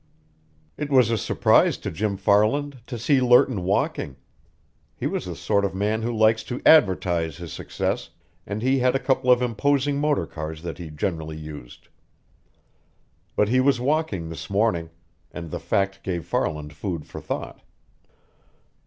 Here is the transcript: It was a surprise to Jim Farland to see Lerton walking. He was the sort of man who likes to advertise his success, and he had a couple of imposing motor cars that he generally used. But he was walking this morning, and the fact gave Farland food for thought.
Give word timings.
It 0.77 0.89
was 0.89 1.11
a 1.11 1.15
surprise 1.19 1.77
to 1.77 1.91
Jim 1.91 2.17
Farland 2.17 2.79
to 2.87 2.97
see 2.97 3.21
Lerton 3.21 3.61
walking. 3.61 4.15
He 4.95 5.05
was 5.05 5.25
the 5.25 5.35
sort 5.35 5.63
of 5.63 5.75
man 5.75 6.01
who 6.01 6.11
likes 6.11 6.41
to 6.45 6.59
advertise 6.65 7.37
his 7.37 7.53
success, 7.53 8.09
and 8.47 8.63
he 8.63 8.79
had 8.79 8.95
a 8.95 8.99
couple 8.99 9.29
of 9.29 9.43
imposing 9.43 9.99
motor 9.99 10.25
cars 10.25 10.63
that 10.63 10.79
he 10.79 10.89
generally 10.89 11.37
used. 11.37 11.87
But 13.35 13.49
he 13.49 13.59
was 13.59 13.79
walking 13.79 14.29
this 14.29 14.49
morning, 14.49 14.89
and 15.31 15.51
the 15.51 15.59
fact 15.59 16.01
gave 16.01 16.25
Farland 16.25 16.73
food 16.73 17.05
for 17.05 17.21
thought. 17.21 17.61